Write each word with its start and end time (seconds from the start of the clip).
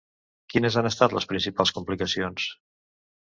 Quines 0.53 0.77
han 0.81 0.89
estat 0.89 1.13
les 1.17 1.29
principals 1.33 1.73
complicacions? 1.77 2.47